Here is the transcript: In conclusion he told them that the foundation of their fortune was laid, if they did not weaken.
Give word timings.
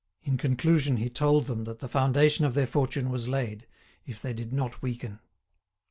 In 0.23 0.35
conclusion 0.35 0.97
he 0.97 1.11
told 1.11 1.45
them 1.45 1.65
that 1.65 1.77
the 1.77 1.87
foundation 1.87 2.43
of 2.43 2.55
their 2.55 2.65
fortune 2.65 3.11
was 3.11 3.29
laid, 3.29 3.67
if 4.03 4.19
they 4.19 4.33
did 4.33 4.51
not 4.51 4.81
weaken. 4.81 5.19